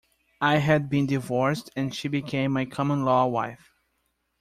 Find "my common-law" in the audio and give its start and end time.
2.53-3.27